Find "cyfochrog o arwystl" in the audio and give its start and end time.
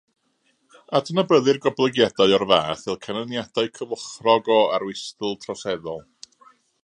3.77-5.39